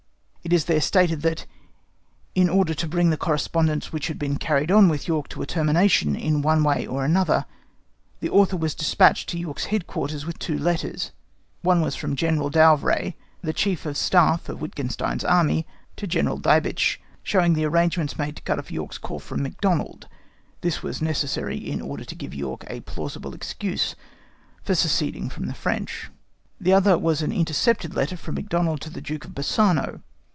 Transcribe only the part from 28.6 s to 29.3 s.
to the Duke